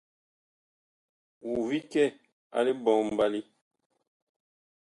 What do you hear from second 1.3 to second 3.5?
Wu vi kɛ a liɓombali?